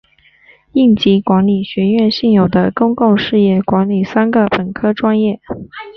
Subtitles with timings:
[0.73, 5.39] 应急管理学院现有公共事业管理三个本科专业。